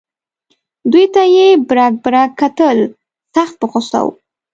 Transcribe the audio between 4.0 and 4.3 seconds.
و.